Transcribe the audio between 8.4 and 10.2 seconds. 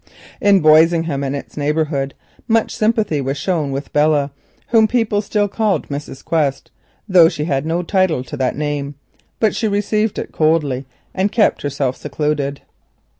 name. But she received